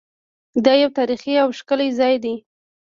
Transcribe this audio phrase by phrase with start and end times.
[0.65, 2.35] دا یو تاریخي او ښکلی ځای دی.